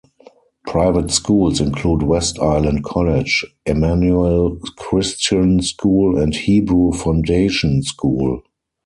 [0.65, 8.41] Private schools include West Island College, Emmanuel Christian School, and Hebrew Foundation School.